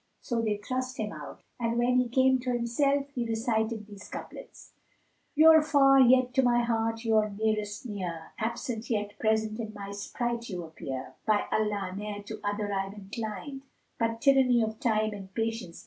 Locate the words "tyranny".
14.21-14.63